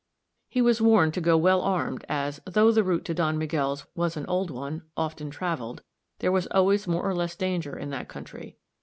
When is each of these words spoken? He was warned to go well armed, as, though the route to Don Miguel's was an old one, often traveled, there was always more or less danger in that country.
He 0.49 0.63
was 0.63 0.81
warned 0.81 1.13
to 1.13 1.21
go 1.21 1.37
well 1.37 1.61
armed, 1.61 2.05
as, 2.09 2.41
though 2.47 2.71
the 2.71 2.83
route 2.83 3.05
to 3.05 3.13
Don 3.13 3.37
Miguel's 3.37 3.85
was 3.93 4.17
an 4.17 4.25
old 4.25 4.49
one, 4.49 4.81
often 4.97 5.29
traveled, 5.29 5.83
there 6.17 6.31
was 6.31 6.47
always 6.47 6.87
more 6.87 7.03
or 7.07 7.13
less 7.13 7.35
danger 7.35 7.77
in 7.77 7.91
that 7.91 8.09
country. 8.09 8.57